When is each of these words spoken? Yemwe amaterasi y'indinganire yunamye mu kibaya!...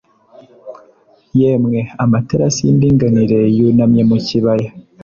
Yemwe 1.39 1.79
amaterasi 2.03 2.59
y'indinganire 2.65 3.39
yunamye 3.57 4.03
mu 4.09 4.17
kibaya!... 4.25 4.69